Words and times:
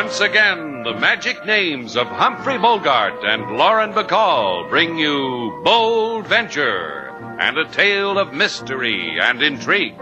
Once 0.00 0.20
again, 0.20 0.82
the 0.82 0.92
magic 0.92 1.46
names 1.46 1.96
of 1.96 2.06
Humphrey 2.08 2.58
Bogart 2.58 3.24
and 3.24 3.56
Lauren 3.56 3.94
Bacall 3.94 4.68
bring 4.68 4.98
you 4.98 5.58
Bold 5.64 6.26
Venture 6.26 7.08
and 7.40 7.56
a 7.56 7.64
tale 7.70 8.18
of 8.18 8.34
mystery 8.34 9.18
and 9.18 9.42
intrigue. 9.42 9.94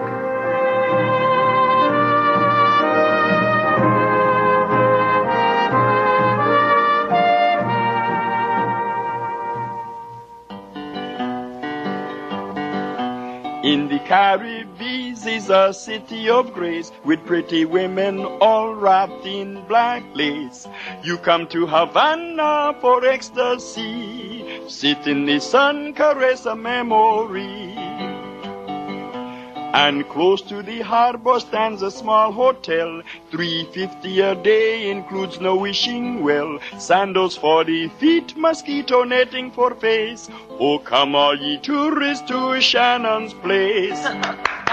In 13.62 13.86
the 13.86 14.00
Caribbean 14.08 15.03
is 15.26 15.50
a 15.50 15.72
city 15.72 16.28
of 16.28 16.52
grace 16.52 16.92
with 17.04 17.24
pretty 17.24 17.64
women 17.64 18.20
all 18.40 18.74
wrapped 18.74 19.26
in 19.26 19.64
black 19.66 20.02
lace. 20.14 20.66
You 21.02 21.18
come 21.18 21.46
to 21.48 21.66
Havana 21.66 22.76
for 22.80 23.04
ecstasy, 23.04 24.68
sit 24.68 25.06
in 25.06 25.26
the 25.26 25.40
sun, 25.40 25.94
caress 25.94 26.46
a 26.46 26.54
memory. 26.54 27.74
And 29.74 30.08
close 30.08 30.40
to 30.42 30.62
the 30.62 30.82
harbor 30.82 31.40
stands 31.40 31.82
a 31.82 31.90
small 31.90 32.30
hotel. 32.30 33.02
Three 33.30 33.64
fifty 33.72 34.20
a 34.20 34.36
day 34.36 34.88
includes 34.88 35.40
no 35.40 35.56
wishing 35.56 36.22
well. 36.22 36.60
Sandals 36.78 37.36
for 37.36 37.64
the 37.64 37.88
feet, 37.98 38.36
mosquito 38.36 39.02
netting 39.02 39.50
for 39.50 39.74
face. 39.74 40.30
Oh, 40.60 40.78
come 40.78 41.16
all 41.16 41.36
ye 41.36 41.58
tourists 41.58 42.28
to 42.28 42.60
Shannon's 42.60 43.34
place. 43.34 44.06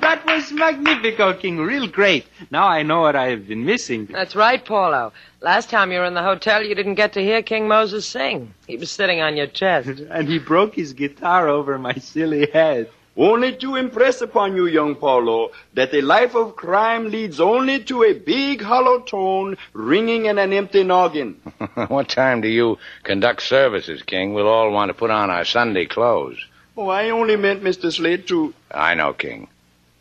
That 0.00 0.24
was 0.26 0.52
magnifico, 0.52 1.34
King. 1.34 1.58
Real 1.58 1.86
great. 1.86 2.26
Now 2.50 2.66
I 2.66 2.82
know 2.82 3.00
what 3.00 3.16
I 3.16 3.28
have 3.30 3.48
been 3.48 3.64
missing. 3.64 4.06
That's 4.06 4.36
right, 4.36 4.64
Paulo. 4.64 5.12
Last 5.40 5.70
time 5.70 5.92
you 5.92 5.98
were 5.98 6.04
in 6.04 6.14
the 6.14 6.22
hotel, 6.22 6.62
you 6.62 6.74
didn't 6.74 6.94
get 6.94 7.12
to 7.14 7.22
hear 7.22 7.42
King 7.42 7.68
Moses 7.68 8.06
sing. 8.06 8.54
He 8.66 8.76
was 8.76 8.90
sitting 8.90 9.20
on 9.20 9.36
your 9.36 9.46
chest. 9.46 9.88
And 10.10 10.28
he 10.28 10.38
broke 10.38 10.74
his 10.74 10.92
guitar 10.92 11.48
over 11.48 11.78
my 11.78 11.94
silly 11.94 12.48
head. 12.52 12.90
Only 13.16 13.56
to 13.56 13.76
impress 13.76 14.20
upon 14.20 14.56
you, 14.56 14.66
young 14.66 14.94
Paulo, 14.94 15.50
that 15.72 15.94
a 15.94 16.02
life 16.02 16.34
of 16.34 16.54
crime 16.54 17.10
leads 17.10 17.40
only 17.40 17.82
to 17.84 18.02
a 18.04 18.12
big 18.12 18.60
hollow 18.60 19.00
tone 19.00 19.56
ringing 19.72 20.26
in 20.26 20.38
an 20.38 20.52
empty 20.52 20.84
noggin. 20.84 21.40
what 21.88 22.10
time 22.10 22.42
do 22.42 22.48
you 22.48 22.76
conduct 23.04 23.42
services, 23.42 24.02
King? 24.02 24.34
We'll 24.34 24.48
all 24.48 24.70
want 24.70 24.90
to 24.90 24.94
put 24.94 25.10
on 25.10 25.30
our 25.30 25.46
Sunday 25.46 25.86
clothes. 25.86 26.44
Oh, 26.76 26.88
I 26.90 27.08
only 27.08 27.36
meant, 27.36 27.62
Mr. 27.62 27.90
Slate, 27.90 28.26
to. 28.28 28.52
I 28.70 28.94
know, 28.94 29.14
King. 29.14 29.48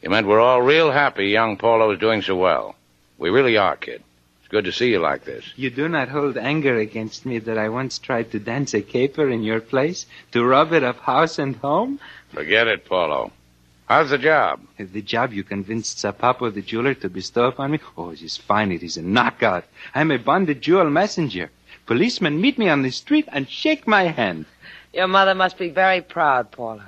You 0.06 0.12
meant 0.12 0.28
we're 0.28 0.40
all 0.40 0.62
real 0.62 0.92
happy 0.92 1.30
young 1.30 1.58
Paulo 1.58 1.90
is 1.90 1.98
doing 1.98 2.22
so 2.22 2.36
well. 2.36 2.76
We 3.18 3.32
really 3.32 3.58
are, 3.58 3.76
kid. 3.76 4.04
It's 4.40 4.48
good 4.50 4.66
to 4.66 4.72
see 4.72 4.92
you 4.92 5.00
like 5.00 5.26
this. 5.26 5.52
You 5.56 5.72
do 5.72 5.90
not 5.90 6.10
hold 6.10 6.38
anger 6.38 6.78
against 6.78 7.26
me 7.26 7.40
that 7.40 7.58
I 7.58 7.70
once 7.70 7.98
tried 7.98 8.30
to 8.32 8.40
dance 8.40 8.76
a 8.76 8.84
caper 8.84 9.28
in 9.28 9.42
your 9.42 9.62
place, 9.62 10.06
to 10.32 10.46
rob 10.46 10.74
it 10.74 10.84
of 10.84 11.00
house 11.00 11.40
and 11.40 11.56
home? 11.56 12.00
Forget 12.30 12.68
it, 12.68 12.86
Paulo. 12.86 13.32
How's 13.88 14.12
the 14.12 14.20
job? 14.20 14.60
The 14.78 15.02
job 15.02 15.34
you 15.34 15.44
convinced 15.44 15.98
Sapapo 15.98 16.54
the 16.54 16.62
jeweler 16.62 16.94
to 16.94 17.10
bestow 17.10 17.46
upon 17.46 17.72
me? 17.72 17.80
Oh, 17.98 18.12
it 18.12 18.22
is 18.22 18.38
fine. 18.38 18.72
It 18.72 18.84
is 18.84 18.98
a 18.98 19.02
knockout. 19.02 19.64
I'm 19.96 20.12
a 20.12 20.20
bonded 20.20 20.62
jewel 20.62 20.88
messenger. 20.92 21.50
Policemen 21.88 22.40
meet 22.40 22.60
me 22.60 22.70
on 22.70 22.84
the 22.84 22.92
street 22.92 23.28
and 23.32 23.50
shake 23.50 23.88
my 23.88 24.04
hand. 24.04 24.46
Your 24.94 25.08
mother 25.08 25.34
must 25.34 25.58
be 25.58 25.70
very 25.70 26.02
proud, 26.02 26.52
Paulo. 26.52 26.84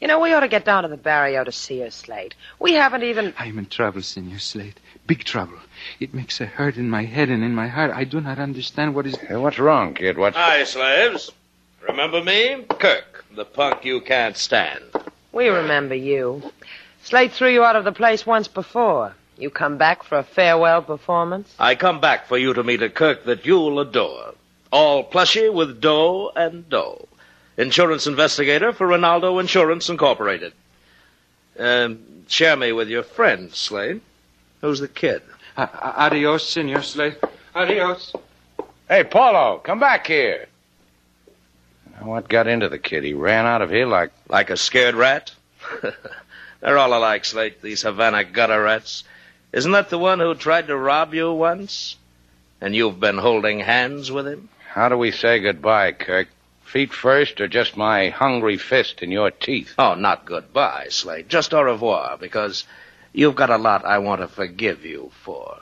You 0.00 0.08
know, 0.08 0.20
we 0.20 0.32
ought 0.34 0.40
to 0.40 0.48
get 0.48 0.66
down 0.66 0.82
to 0.82 0.88
the 0.90 0.98
barrio 0.98 1.42
to 1.42 1.52
see 1.52 1.80
her, 1.80 1.90
Slate. 1.90 2.34
We 2.58 2.74
haven't 2.74 3.02
even. 3.02 3.32
I 3.38 3.46
am 3.46 3.58
in 3.58 3.66
trouble, 3.66 4.02
Senor 4.02 4.38
Slate. 4.38 4.78
Big 5.06 5.24
trouble. 5.24 5.58
It 6.00 6.12
makes 6.12 6.40
a 6.40 6.46
hurt 6.46 6.76
in 6.76 6.90
my 6.90 7.04
head 7.04 7.30
and 7.30 7.42
in 7.42 7.54
my 7.54 7.68
heart. 7.68 7.92
I 7.94 8.04
do 8.04 8.20
not 8.20 8.38
understand 8.38 8.94
what 8.94 9.06
is. 9.06 9.16
Hey, 9.16 9.36
what's 9.36 9.58
wrong, 9.58 9.94
kid? 9.94 10.18
What's... 10.18 10.36
Hi, 10.36 10.64
slaves. 10.64 11.30
Remember 11.88 12.22
me? 12.22 12.64
Kirk, 12.78 13.24
the 13.34 13.44
punk 13.44 13.84
you 13.84 14.00
can't 14.02 14.36
stand. 14.36 14.84
We 15.32 15.48
remember 15.48 15.94
you. 15.94 16.42
Slate 17.04 17.32
threw 17.32 17.48
you 17.48 17.64
out 17.64 17.76
of 17.76 17.84
the 17.84 17.92
place 17.92 18.26
once 18.26 18.48
before. 18.48 19.14
You 19.38 19.50
come 19.50 19.78
back 19.78 20.02
for 20.02 20.18
a 20.18 20.22
farewell 20.22 20.82
performance? 20.82 21.54
I 21.58 21.74
come 21.74 22.00
back 22.00 22.26
for 22.26 22.36
you 22.36 22.52
to 22.54 22.64
meet 22.64 22.82
a 22.82 22.90
Kirk 22.90 23.24
that 23.24 23.46
you'll 23.46 23.80
adore. 23.80 24.34
All 24.72 25.04
plushy 25.04 25.48
with 25.48 25.80
dough 25.80 26.32
and 26.34 26.68
dough. 26.68 27.06
Insurance 27.56 28.06
investigator 28.06 28.72
for 28.72 28.86
Ronaldo 28.86 29.40
Insurance 29.40 29.88
Incorporated. 29.88 30.52
Um, 31.58 31.98
share 32.28 32.56
me 32.56 32.72
with 32.72 32.88
your 32.88 33.02
friend, 33.02 33.52
Slate. 33.52 34.02
Who's 34.60 34.80
the 34.80 34.88
kid? 34.88 35.22
Uh, 35.56 35.66
adios, 35.72 36.48
Senor 36.48 36.82
Slate. 36.82 37.18
Adios. 37.54 38.14
Hey, 38.88 39.04
Paulo, 39.04 39.58
come 39.58 39.80
back 39.80 40.06
here. 40.06 40.46
What 42.00 42.28
got 42.28 42.46
into 42.46 42.68
the 42.68 42.78
kid? 42.78 43.04
He 43.04 43.14
ran 43.14 43.46
out 43.46 43.62
of 43.62 43.70
here 43.70 43.86
like. 43.86 44.12
Like 44.28 44.50
a 44.50 44.56
scared 44.56 44.94
rat? 44.94 45.32
They're 46.60 46.78
all 46.78 46.92
alike, 46.92 47.24
Slate, 47.24 47.62
these 47.62 47.82
Havana 47.82 48.24
gutter 48.24 48.62
rats. 48.62 49.04
Isn't 49.52 49.72
that 49.72 49.88
the 49.88 49.98
one 49.98 50.20
who 50.20 50.34
tried 50.34 50.66
to 50.66 50.76
rob 50.76 51.14
you 51.14 51.32
once? 51.32 51.96
And 52.60 52.74
you've 52.74 53.00
been 53.00 53.18
holding 53.18 53.60
hands 53.60 54.10
with 54.10 54.26
him? 54.26 54.48
How 54.68 54.88
do 54.88 54.98
we 54.98 55.10
say 55.10 55.40
goodbye, 55.40 55.92
Kirk? 55.92 56.28
Feet 56.66 56.92
first, 56.92 57.40
or 57.40 57.46
just 57.46 57.76
my 57.76 58.08
hungry 58.08 58.58
fist 58.58 59.00
in 59.00 59.12
your 59.12 59.30
teeth? 59.30 59.74
Oh, 59.78 59.94
not 59.94 60.26
goodbye, 60.26 60.88
Slate. 60.90 61.28
Just 61.28 61.54
au 61.54 61.62
revoir, 61.62 62.18
because 62.18 62.64
you've 63.12 63.36
got 63.36 63.50
a 63.50 63.56
lot 63.56 63.84
I 63.84 63.98
want 63.98 64.20
to 64.20 64.28
forgive 64.28 64.84
you 64.84 65.10
for. 65.22 65.60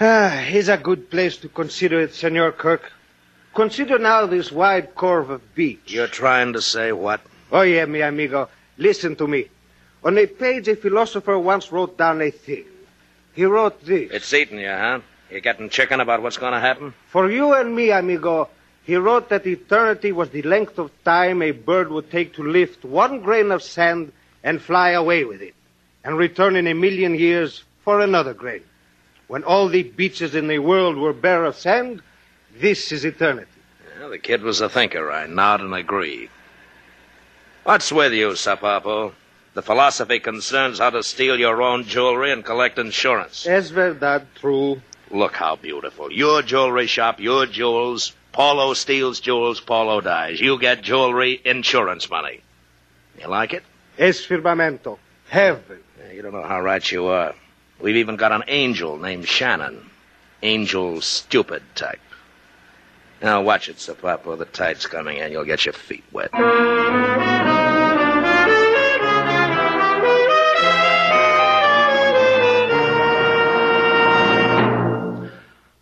Ah, 0.00 0.44
here's 0.46 0.68
a 0.68 0.76
good 0.76 1.10
place 1.10 1.36
to 1.38 1.48
consider 1.48 2.00
it, 2.00 2.14
Senor 2.14 2.52
Kirk. 2.52 2.92
Consider 3.58 3.98
now 3.98 4.24
this 4.24 4.52
wide 4.52 4.94
curve 4.94 5.30
of 5.30 5.42
beach. 5.56 5.80
You're 5.88 6.06
trying 6.06 6.52
to 6.52 6.62
say 6.62 6.92
what? 6.92 7.20
Oh, 7.50 7.62
yeah, 7.62 7.86
mi 7.86 8.02
amigo. 8.02 8.48
Listen 8.76 9.16
to 9.16 9.26
me. 9.26 9.48
On 10.04 10.16
a 10.16 10.26
page, 10.28 10.68
a 10.68 10.76
philosopher 10.76 11.36
once 11.36 11.72
wrote 11.72 11.98
down 11.98 12.22
a 12.22 12.30
thing. 12.30 12.66
He 13.34 13.44
wrote 13.44 13.84
this. 13.84 14.12
It's 14.12 14.32
eating 14.32 14.60
you, 14.60 14.68
huh? 14.68 15.00
You 15.28 15.40
getting 15.40 15.70
chicken 15.70 15.98
about 15.98 16.22
what's 16.22 16.36
going 16.36 16.52
to 16.52 16.60
happen? 16.60 16.94
For 17.08 17.28
you 17.28 17.52
and 17.52 17.74
me, 17.74 17.90
amigo, 17.90 18.48
he 18.84 18.94
wrote 18.94 19.28
that 19.30 19.44
eternity 19.44 20.12
was 20.12 20.30
the 20.30 20.42
length 20.42 20.78
of 20.78 20.92
time 21.02 21.42
a 21.42 21.50
bird 21.50 21.90
would 21.90 22.12
take 22.12 22.34
to 22.34 22.44
lift 22.44 22.84
one 22.84 23.22
grain 23.22 23.50
of 23.50 23.64
sand 23.64 24.12
and 24.44 24.62
fly 24.62 24.90
away 24.90 25.24
with 25.24 25.42
it, 25.42 25.56
and 26.04 26.16
return 26.16 26.54
in 26.54 26.68
a 26.68 26.74
million 26.74 27.16
years 27.16 27.64
for 27.82 27.98
another 28.02 28.34
grain. 28.34 28.62
When 29.26 29.42
all 29.42 29.68
the 29.68 29.82
beaches 29.82 30.36
in 30.36 30.46
the 30.46 30.60
world 30.60 30.96
were 30.96 31.12
bare 31.12 31.44
of 31.44 31.56
sand, 31.56 32.02
this 32.60 32.92
is 32.92 33.04
eternity. 33.04 33.50
Well, 33.98 34.10
the 34.10 34.18
kid 34.18 34.42
was 34.42 34.60
a 34.60 34.68
thinker. 34.68 35.10
I 35.10 35.26
nod 35.26 35.60
and 35.60 35.74
agree. 35.74 36.28
What's 37.64 37.92
with 37.92 38.12
you, 38.12 38.30
Sapapo? 38.30 39.12
The 39.54 39.62
philosophy 39.62 40.20
concerns 40.20 40.78
how 40.78 40.90
to 40.90 41.02
steal 41.02 41.38
your 41.38 41.60
own 41.62 41.84
jewelry 41.84 42.30
and 42.30 42.44
collect 42.44 42.78
insurance. 42.78 43.46
Es 43.46 43.70
verdad, 43.70 44.26
true. 44.40 44.80
Look 45.10 45.34
how 45.34 45.56
beautiful. 45.56 46.12
Your 46.12 46.42
jewelry 46.42 46.86
shop, 46.86 47.18
your 47.18 47.46
jewels. 47.46 48.12
Paulo 48.32 48.74
steals 48.74 49.20
jewels, 49.20 49.58
Paulo 49.60 50.00
dies. 50.00 50.40
You 50.40 50.58
get 50.58 50.82
jewelry, 50.82 51.40
insurance 51.44 52.08
money. 52.08 52.40
You 53.20 53.26
like 53.26 53.52
it? 53.52 53.64
Es 53.98 54.24
firmamento. 54.24 54.98
Heaven. 55.28 55.80
Yeah, 55.98 56.12
you 56.12 56.22
don't 56.22 56.32
know 56.32 56.42
how 56.42 56.60
right 56.60 56.92
you 56.92 57.06
are. 57.06 57.34
We've 57.80 57.96
even 57.96 58.16
got 58.16 58.32
an 58.32 58.44
angel 58.46 58.96
named 58.96 59.26
Shannon. 59.26 59.90
Angel 60.42 61.00
stupid 61.00 61.62
type. 61.74 62.00
Now 63.20 63.42
watch 63.42 63.68
it, 63.68 63.76
Sapapo. 63.76 64.38
The 64.38 64.44
tide's 64.44 64.86
coming 64.86 65.18
and 65.18 65.32
you'll 65.32 65.44
get 65.44 65.64
your 65.66 65.72
feet 65.72 66.04
wet. 66.12 66.30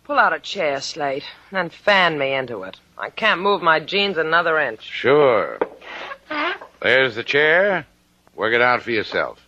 Pull 0.03 0.17
out 0.17 0.33
a 0.33 0.39
chair, 0.39 0.81
Slate, 0.81 1.25
and 1.51 1.57
then 1.57 1.69
fan 1.69 2.17
me 2.17 2.33
into 2.33 2.63
it. 2.63 2.79
I 2.97 3.11
can't 3.11 3.41
move 3.41 3.61
my 3.61 3.79
jeans 3.79 4.17
another 4.17 4.57
inch. 4.57 4.81
Sure. 4.81 5.59
There's 6.81 7.15
the 7.15 7.23
chair. 7.23 7.85
Work 8.35 8.53
it 8.53 8.61
out 8.61 8.81
for 8.81 8.91
yourself. 8.91 9.39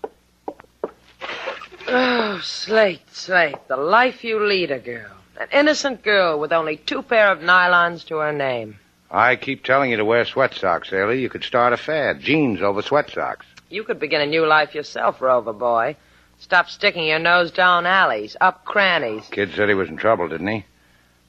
Oh, 1.87 2.39
Slate, 2.43 3.01
Slate, 3.11 3.67
the 3.67 3.77
life 3.77 4.23
you 4.23 4.45
lead 4.45 4.69
a 4.69 4.79
girl. 4.79 5.18
An 5.39 5.47
innocent 5.53 6.03
girl 6.03 6.37
with 6.37 6.51
only 6.51 6.75
two 6.75 7.01
pair 7.01 7.31
of 7.31 7.39
nylons 7.39 8.05
to 8.07 8.17
her 8.17 8.33
name. 8.33 8.77
I 9.09 9.37
keep 9.37 9.63
telling 9.63 9.91
you 9.91 9.97
to 9.97 10.03
wear 10.03 10.25
sweat 10.25 10.53
socks, 10.53 10.89
Sailor. 10.89 11.13
You 11.13 11.29
could 11.29 11.45
start 11.45 11.71
a 11.71 11.77
fad. 11.77 12.19
Jeans 12.19 12.61
over 12.61 12.81
sweat 12.81 13.09
socks. 13.09 13.45
You 13.69 13.85
could 13.85 14.01
begin 14.01 14.19
a 14.19 14.25
new 14.25 14.45
life 14.45 14.75
yourself, 14.75 15.21
Rover 15.21 15.53
boy. 15.53 15.95
Stop 16.39 16.69
sticking 16.69 17.05
your 17.05 17.19
nose 17.19 17.51
down 17.51 17.85
alleys, 17.85 18.35
up 18.41 18.65
crannies. 18.65 19.27
Kid 19.31 19.53
said 19.55 19.69
he 19.69 19.75
was 19.75 19.87
in 19.87 19.95
trouble, 19.95 20.27
didn't 20.27 20.47
he? 20.47 20.65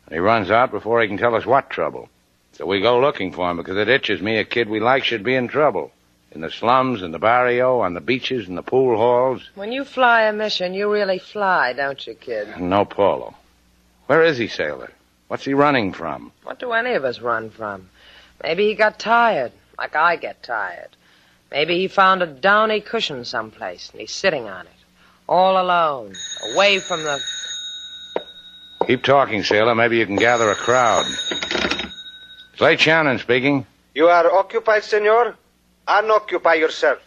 And 0.06 0.14
he 0.14 0.18
runs 0.18 0.50
out 0.50 0.72
before 0.72 1.00
he 1.00 1.06
can 1.06 1.16
tell 1.16 1.36
us 1.36 1.46
what 1.46 1.70
trouble. 1.70 2.08
So 2.52 2.66
we 2.66 2.80
go 2.80 2.98
looking 3.00 3.32
for 3.32 3.48
him 3.48 3.58
because 3.58 3.76
it 3.76 3.88
itches 3.88 4.20
me 4.20 4.38
a 4.38 4.44
kid 4.44 4.68
we 4.68 4.80
like 4.80 5.04
should 5.04 5.22
be 5.22 5.36
in 5.36 5.46
trouble. 5.46 5.92
In 6.32 6.40
the 6.40 6.50
slums, 6.50 7.02
in 7.02 7.12
the 7.12 7.18
barrio, 7.20 7.80
on 7.80 7.94
the 7.94 8.00
beaches, 8.00 8.48
in 8.48 8.56
the 8.56 8.62
pool 8.62 8.96
halls. 8.96 9.48
When 9.54 9.70
you 9.70 9.84
fly 9.84 10.22
a 10.22 10.32
mission, 10.32 10.74
you 10.74 10.92
really 10.92 11.18
fly, 11.18 11.74
don't 11.74 12.04
you, 12.06 12.14
kid? 12.14 12.60
No 12.60 12.84
Paulo. 12.84 13.34
Where 14.10 14.24
is 14.24 14.38
he, 14.38 14.48
Sailor? 14.48 14.90
What's 15.28 15.44
he 15.44 15.54
running 15.54 15.92
from? 15.92 16.32
What 16.42 16.58
do 16.58 16.72
any 16.72 16.94
of 16.94 17.04
us 17.04 17.20
run 17.20 17.48
from? 17.48 17.88
Maybe 18.42 18.66
he 18.66 18.74
got 18.74 18.98
tired, 18.98 19.52
like 19.78 19.94
I 19.94 20.16
get 20.16 20.42
tired. 20.42 20.88
Maybe 21.52 21.78
he 21.78 21.86
found 21.86 22.20
a 22.20 22.26
downy 22.26 22.80
cushion 22.80 23.24
someplace, 23.24 23.88
and 23.92 24.00
he's 24.00 24.10
sitting 24.10 24.48
on 24.48 24.66
it, 24.66 24.80
all 25.28 25.62
alone, 25.62 26.16
away 26.52 26.80
from 26.80 27.04
the. 27.04 27.20
Keep 28.88 29.04
talking, 29.04 29.44
Sailor. 29.44 29.76
Maybe 29.76 29.98
you 29.98 30.06
can 30.06 30.16
gather 30.16 30.50
a 30.50 30.56
crowd. 30.56 31.06
Slate 32.56 32.80
Shannon 32.80 33.20
speaking. 33.20 33.64
You 33.94 34.08
are 34.08 34.28
occupied, 34.28 34.82
senor? 34.82 35.36
Unoccupy 35.86 36.54
yourself. 36.54 36.98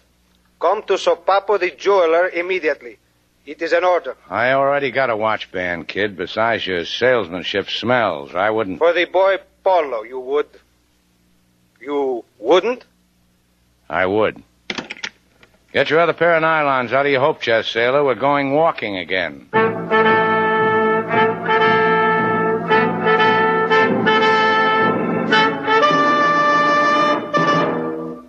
Come 0.57 0.83
to 0.83 0.93
Sapapo 0.93 1.59
the 1.59 1.71
jeweler 1.71 2.29
immediately. 2.29 2.97
It 3.45 3.61
is 3.61 3.73
an 3.73 3.83
order. 3.83 4.15
I 4.29 4.53
already 4.53 4.91
got 4.91 5.09
a 5.09 5.17
watch 5.17 5.51
band, 5.51 5.89
kid. 5.89 6.15
Besides, 6.15 6.65
your 6.65 6.85
salesmanship 6.85 7.69
smells. 7.69 8.33
I 8.33 8.49
wouldn't. 8.49 8.79
For 8.79 8.93
the 8.93 9.05
boy 9.05 9.37
Paulo, 9.63 10.03
you 10.03 10.19
would. 10.19 10.47
You 11.81 12.23
wouldn't? 12.39 12.85
I 13.89 14.05
would. 14.05 14.41
Get 15.73 15.89
your 15.89 15.99
other 15.99 16.13
pair 16.13 16.35
of 16.35 16.43
nylons 16.43 16.93
out 16.93 17.05
of 17.05 17.11
your 17.11 17.19
hope 17.19 17.41
chest, 17.41 17.71
sailor. 17.71 18.05
We're 18.05 18.15
going 18.15 18.53
walking 18.53 18.97
again. 18.97 19.49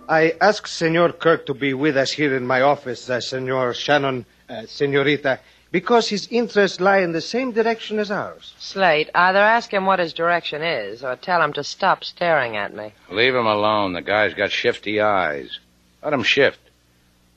I 0.07 0.33
asked 0.41 0.67
Senor 0.67 1.13
Kirk 1.13 1.45
to 1.45 1.53
be 1.53 1.73
with 1.73 1.95
us 1.97 2.11
here 2.11 2.35
in 2.35 2.45
my 2.45 2.61
office, 2.61 3.09
uh, 3.09 3.21
Senor 3.21 3.73
Shannon, 3.73 4.25
uh, 4.49 4.65
Senorita, 4.65 5.39
because 5.71 6.07
his 6.07 6.27
interests 6.29 6.79
lie 6.79 6.99
in 6.99 7.11
the 7.11 7.21
same 7.21 7.51
direction 7.51 7.99
as 7.99 8.11
ours. 8.11 8.53
Slate, 8.59 9.09
either 9.13 9.39
ask 9.39 9.73
him 9.73 9.85
what 9.85 9.99
his 9.99 10.13
direction 10.13 10.61
is, 10.61 11.03
or 11.03 11.15
tell 11.15 11.41
him 11.41 11.53
to 11.53 11.63
stop 11.63 12.03
staring 12.03 12.55
at 12.55 12.73
me. 12.73 12.93
Leave 13.09 13.35
him 13.35 13.47
alone. 13.47 13.93
The 13.93 14.01
guy's 14.01 14.33
got 14.33 14.51
shifty 14.51 15.01
eyes. 15.01 15.59
Let 16.03 16.13
him 16.13 16.23
shift. 16.23 16.59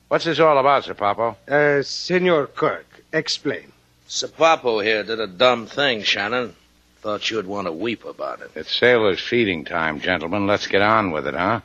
What's 0.07 0.25
this 0.25 0.39
all 0.39 0.57
about, 0.57 0.85
Sapapo? 0.85 1.35
Uh, 1.47 1.83
Senor 1.83 2.47
Kirk, 2.47 3.03
explain. 3.11 3.71
Sapapo 4.07 4.83
here 4.83 5.03
did 5.03 5.19
a 5.19 5.27
dumb 5.27 5.67
thing, 5.67 6.03
Shannon. 6.03 6.55
Thought 7.01 7.29
you'd 7.29 7.45
want 7.45 7.67
to 7.67 7.71
weep 7.71 8.05
about 8.05 8.41
it. 8.41 8.51
It's 8.55 8.75
sailor's 8.75 9.21
feeding 9.21 9.65
time, 9.65 9.99
gentlemen. 9.99 10.47
Let's 10.47 10.67
get 10.67 10.81
on 10.81 11.11
with 11.11 11.27
it, 11.27 11.35
huh? 11.35 11.61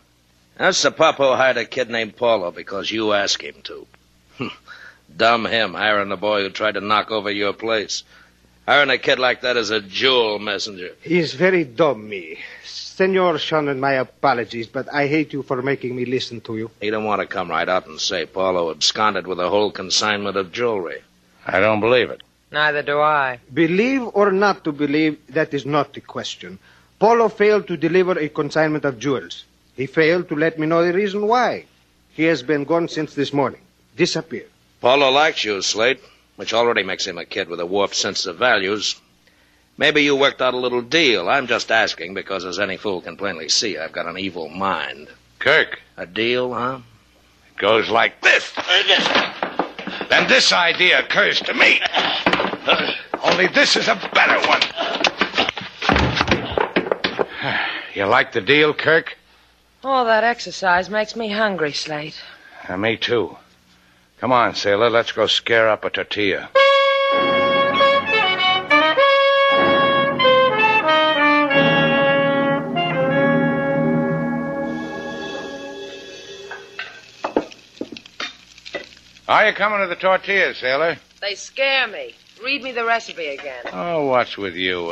Now, 0.60 0.68
Sapapo 0.68 1.36
hired 1.36 1.56
a 1.56 1.64
kid 1.64 1.90
named 1.90 2.16
Paulo 2.16 2.50
because 2.50 2.90
you 2.90 3.12
asked 3.12 3.42
him 3.42 3.56
to. 3.64 3.86
Dumb 5.16 5.46
him, 5.46 5.74
hiring 5.74 6.08
the 6.08 6.16
boy 6.16 6.42
who 6.42 6.50
tried 6.50 6.74
to 6.74 6.80
knock 6.80 7.10
over 7.10 7.30
your 7.30 7.52
place. 7.52 8.02
Hiring 8.66 8.90
a 8.90 8.98
kid 8.98 9.18
like 9.18 9.42
that 9.42 9.56
is 9.56 9.70
a 9.70 9.80
jewel 9.80 10.38
messenger. 10.38 10.90
He's 11.02 11.34
very 11.34 11.64
dumb, 11.64 12.08
me. 12.08 12.38
Senor 12.64 13.38
Shannon, 13.38 13.78
my 13.78 13.92
apologies, 13.92 14.66
but 14.66 14.92
I 14.92 15.06
hate 15.06 15.32
you 15.32 15.42
for 15.42 15.60
making 15.62 15.94
me 15.94 16.04
listen 16.04 16.40
to 16.42 16.56
you. 16.56 16.70
He 16.80 16.90
don't 16.90 17.04
want 17.04 17.20
to 17.20 17.26
come 17.26 17.50
right 17.50 17.68
out 17.68 17.86
and 17.86 18.00
say 18.00 18.24
Paulo 18.24 18.70
absconded 18.70 19.26
with 19.26 19.38
a 19.38 19.50
whole 19.50 19.70
consignment 19.70 20.36
of 20.36 20.52
jewelry. 20.52 21.02
I 21.46 21.60
don't 21.60 21.80
believe 21.80 22.10
it. 22.10 22.22
Neither 22.50 22.82
do 22.82 23.00
I. 23.00 23.40
Believe 23.52 24.02
or 24.14 24.32
not 24.32 24.64
to 24.64 24.72
believe, 24.72 25.18
that 25.28 25.52
is 25.52 25.66
not 25.66 25.92
the 25.92 26.00
question. 26.00 26.58
Paulo 26.98 27.28
failed 27.28 27.66
to 27.66 27.76
deliver 27.76 28.18
a 28.18 28.28
consignment 28.28 28.84
of 28.84 28.98
jewels. 28.98 29.44
He 29.76 29.86
failed 29.86 30.28
to 30.28 30.36
let 30.36 30.58
me 30.58 30.66
know 30.66 30.84
the 30.84 30.92
reason 30.92 31.26
why. 31.26 31.66
He 32.12 32.22
has 32.24 32.42
been 32.42 32.64
gone 32.64 32.88
since 32.88 33.14
this 33.14 33.32
morning. 33.32 33.60
Disappeared. 33.96 34.50
Paulo 34.84 35.10
likes 35.10 35.42
you, 35.42 35.62
Slate, 35.62 35.98
which 36.36 36.52
already 36.52 36.82
makes 36.82 37.06
him 37.06 37.16
a 37.16 37.24
kid 37.24 37.48
with 37.48 37.58
a 37.58 37.64
warped 37.64 37.94
sense 37.94 38.26
of 38.26 38.36
values. 38.36 39.00
Maybe 39.78 40.02
you 40.02 40.14
worked 40.14 40.42
out 40.42 40.52
a 40.52 40.58
little 40.58 40.82
deal. 40.82 41.26
I'm 41.26 41.46
just 41.46 41.72
asking 41.72 42.12
because, 42.12 42.44
as 42.44 42.58
any 42.58 42.76
fool 42.76 43.00
can 43.00 43.16
plainly 43.16 43.48
see, 43.48 43.78
I've 43.78 43.92
got 43.92 44.04
an 44.04 44.18
evil 44.18 44.50
mind. 44.50 45.08
Kirk. 45.38 45.80
A 45.96 46.04
deal, 46.04 46.52
huh? 46.52 46.80
It 47.50 47.58
goes 47.58 47.88
like 47.88 48.20
this. 48.20 48.52
Then 50.10 50.28
this 50.28 50.52
idea 50.52 50.98
occurs 50.98 51.40
to 51.40 51.54
me. 51.54 51.80
Only 53.22 53.46
this 53.46 53.76
is 53.76 53.88
a 53.88 53.94
better 54.12 54.46
one. 54.46 54.60
You 57.94 58.04
like 58.04 58.32
the 58.32 58.42
deal, 58.42 58.74
Kirk? 58.74 59.16
All 59.82 60.04
that 60.04 60.24
exercise 60.24 60.90
makes 60.90 61.16
me 61.16 61.30
hungry, 61.30 61.72
Slate. 61.72 62.20
Uh, 62.68 62.76
me 62.76 62.98
too. 62.98 63.38
Come 64.24 64.32
on, 64.32 64.54
sailor. 64.54 64.88
Let's 64.88 65.12
go 65.12 65.26
scare 65.26 65.68
up 65.68 65.84
a 65.84 65.90
tortilla. 65.90 66.48
Are 79.28 79.46
you 79.46 79.52
coming 79.52 79.80
to 79.80 79.88
the 79.88 79.96
tortillas, 80.00 80.56
sailor? 80.56 80.96
They 81.20 81.34
scare 81.34 81.86
me. 81.86 82.14
Read 82.42 82.62
me 82.62 82.72
the 82.72 82.86
recipe 82.86 83.26
again. 83.26 83.64
Oh, 83.74 84.06
what's 84.06 84.38
with 84.38 84.54
you? 84.54 84.78
A 84.78 84.84